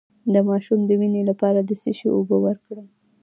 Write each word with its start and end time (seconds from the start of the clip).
د 0.33 0.35
ماشوم 0.49 0.79
د 0.85 0.91
وینې 0.99 1.21
لپاره 1.29 1.59
د 1.63 1.71
څه 1.81 1.91
شي 1.97 2.07
اوبه 2.15 2.37
ورکړم؟ 2.45 2.87